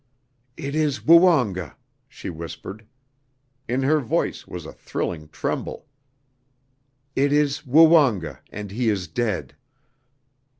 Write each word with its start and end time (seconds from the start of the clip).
"It 0.57 0.73
is 0.73 1.01
Woonga," 1.05 1.75
she 2.09 2.31
whispered. 2.31 2.87
In 3.67 3.83
her 3.83 3.99
voice 3.99 4.47
was 4.47 4.65
a 4.65 4.73
thrilling 4.73 5.27
tremble. 5.29 5.85
"It 7.15 7.31
is 7.31 7.61
Woonga, 7.67 8.39
and 8.51 8.71
he 8.71 8.89
is 8.89 9.07
dead!" 9.07 9.55